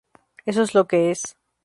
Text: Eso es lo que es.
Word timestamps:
Eso 0.47 0.63
es 0.63 0.73
lo 0.73 0.87
que 0.87 1.11
es. 1.11 1.37